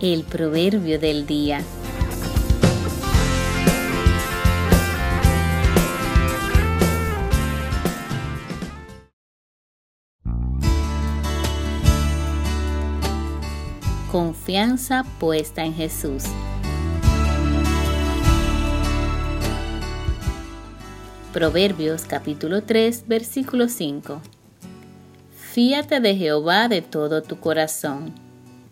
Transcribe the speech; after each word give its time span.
El 0.00 0.22
proverbio 0.22 1.00
del 1.00 1.26
día. 1.26 1.60
Confianza 14.12 15.04
puesta 15.18 15.64
en 15.64 15.74
Jesús. 15.74 16.22
Proverbios 21.32 22.04
capítulo 22.04 22.62
3 22.62 23.08
versículo 23.08 23.68
5. 23.68 24.22
Fíate 25.34 25.98
de 25.98 26.14
Jehová 26.14 26.68
de 26.68 26.82
todo 26.82 27.24
tu 27.24 27.40
corazón 27.40 28.27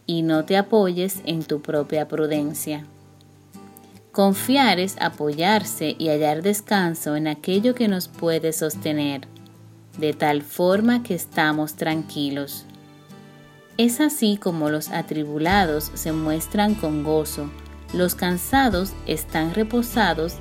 y 0.06 0.22
no 0.22 0.44
te 0.44 0.56
apoyes 0.56 1.20
en 1.24 1.42
tu 1.42 1.60
propia 1.60 2.08
prudencia. 2.08 2.86
Confiar 4.12 4.78
es 4.80 4.96
apoyarse 4.98 5.94
y 5.98 6.08
hallar 6.08 6.42
descanso 6.42 7.16
en 7.16 7.26
aquello 7.26 7.74
que 7.74 7.88
nos 7.88 8.08
puede 8.08 8.52
sostener, 8.52 9.28
de 9.98 10.14
tal 10.14 10.42
forma 10.42 11.02
que 11.02 11.14
estamos 11.14 11.74
tranquilos. 11.74 12.64
Es 13.76 14.00
así 14.00 14.38
como 14.38 14.70
los 14.70 14.88
atribulados 14.88 15.90
se 15.92 16.12
muestran 16.12 16.74
con 16.74 17.04
gozo, 17.04 17.50
los 17.92 18.14
cansados 18.14 18.92
están 19.06 19.52
reposados 19.52 20.36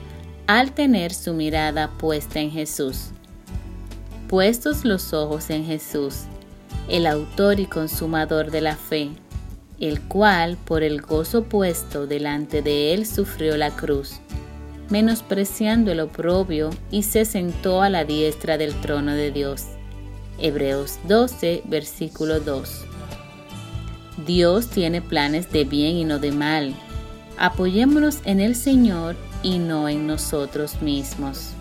al 0.47 0.71
tener 0.71 1.13
su 1.13 1.33
mirada 1.33 1.89
puesta 1.97 2.39
en 2.39 2.51
Jesús. 2.51 3.09
Puestos 4.29 4.85
los 4.85 5.11
ojos 5.11 5.49
en 5.49 5.65
Jesús, 5.65 6.21
el 6.87 7.05
autor 7.07 7.59
y 7.59 7.65
consumador 7.65 8.51
de 8.51 8.61
la 8.61 8.75
fe, 8.75 9.09
el 9.79 10.01
cual 10.01 10.57
por 10.65 10.83
el 10.83 11.01
gozo 11.01 11.43
puesto 11.43 12.07
delante 12.07 12.61
de 12.61 12.93
él 12.93 13.05
sufrió 13.05 13.57
la 13.57 13.71
cruz, 13.71 14.19
menospreciando 14.89 15.91
el 15.91 15.99
oprobio 15.99 16.69
y 16.91 17.03
se 17.03 17.25
sentó 17.25 17.81
a 17.81 17.89
la 17.89 18.05
diestra 18.05 18.57
del 18.57 18.73
trono 18.81 19.13
de 19.13 19.31
Dios. 19.31 19.63
Hebreos 20.39 20.99
12, 21.07 21.63
versículo 21.65 22.39
2. 22.39 22.85
Dios 24.25 24.67
tiene 24.67 25.01
planes 25.01 25.51
de 25.51 25.65
bien 25.65 25.95
y 25.97 26.05
no 26.05 26.19
de 26.19 26.31
mal. 26.31 26.73
Apoyémonos 27.37 28.19
en 28.23 28.39
el 28.39 28.55
Señor 28.55 29.15
y 29.43 29.59
no 29.59 29.89
en 29.89 30.07
nosotros 30.07 30.81
mismos. 30.81 31.51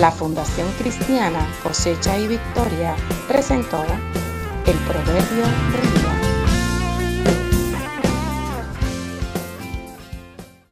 La 0.00 0.10
Fundación 0.10 0.66
Cristiana 0.78 1.46
Cosecha 1.62 2.18
y 2.18 2.26
Victoria 2.26 2.96
presentó 3.28 3.84
el 3.84 4.76
Proverbio 4.88 5.44
del 5.44 5.94
Día. 5.94 6.29